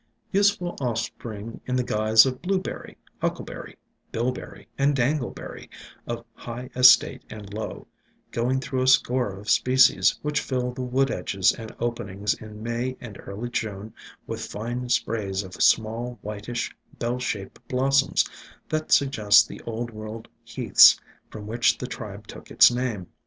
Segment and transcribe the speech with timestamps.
[0.31, 3.77] Useful offspring in the guise of Blueberry, Huckleberry,
[4.11, 5.69] Bilberry and Dangleberry,
[6.07, 7.85] of high estate and low,
[8.31, 11.51] going through a score of species, IN SILENT WOODS IOI which fill the wood edges
[11.51, 13.93] and openings in May and early June
[14.25, 18.25] with fine sprays of small, whitish, bell shaped blossoms
[18.69, 20.99] that suggest the old world Heaths
[21.29, 23.05] from which the tribe took its name.